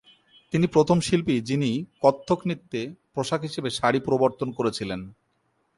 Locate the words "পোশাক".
3.15-3.41